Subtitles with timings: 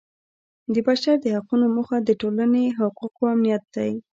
[0.73, 3.91] د بشر د حقونو موخه د ټولنې حقوقو امنیت دی.